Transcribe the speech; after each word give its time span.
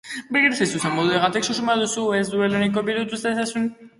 Begira 0.35 0.45
ari 0.51 0.57
zaizun 0.59 0.95
moduagatik, 0.99 1.45
susmoa 1.51 1.75
duzu 1.81 2.05
ez 2.21 2.23
duela 2.31 2.63
nahiko 2.65 2.85
biluztu 2.89 3.23
dezazun. 3.29 3.71